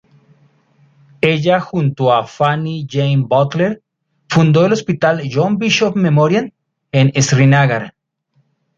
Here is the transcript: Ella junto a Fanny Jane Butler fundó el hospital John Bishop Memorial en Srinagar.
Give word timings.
Ella 1.31 1.59
junto 1.67 2.11
a 2.11 2.25
Fanny 2.25 2.87
Jane 2.89 3.21
Butler 3.29 3.83
fundó 4.27 4.65
el 4.65 4.73
hospital 4.73 5.21
John 5.31 5.59
Bishop 5.59 5.95
Memorial 5.95 6.55
en 6.91 7.13
Srinagar. 7.21 7.95